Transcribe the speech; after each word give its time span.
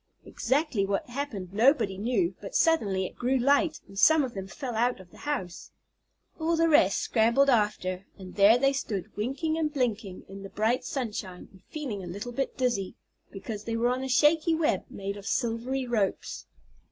Exactly 0.25 0.83
what 0.83 1.07
happened 1.09 1.53
nobody 1.53 1.95
knew, 1.95 2.33
but 2.41 2.55
suddenly 2.55 3.05
it 3.05 3.15
grew 3.15 3.37
light, 3.37 3.79
and 3.87 3.99
some 3.99 4.23
of 4.23 4.33
them 4.33 4.47
fell 4.47 4.73
out 4.75 4.99
of 4.99 5.11
the 5.11 5.19
house. 5.29 5.69
All 6.39 6.55
the 6.57 6.67
rest 6.67 6.97
scrambled 6.97 7.51
after, 7.51 8.07
and 8.17 8.33
there 8.33 8.57
they 8.57 8.73
stood, 8.73 9.15
winking 9.15 9.59
and 9.59 9.71
blinking 9.71 10.25
in 10.27 10.41
the 10.41 10.49
bright 10.49 10.83
sunshine, 10.85 11.49
and 11.51 11.61
feeling 11.69 12.03
a 12.03 12.07
little 12.07 12.31
bit 12.31 12.57
dizzy, 12.57 12.95
because 13.29 13.65
they 13.65 13.75
were 13.77 13.89
on 13.89 14.03
a 14.03 14.09
shaky 14.09 14.55
web 14.55 14.85
made 14.89 15.17
of 15.17 15.27
silvery 15.27 15.85
ropes. 15.85 16.47